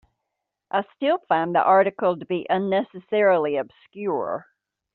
[0.71, 4.47] I still find the article to be unnecessarily obscure.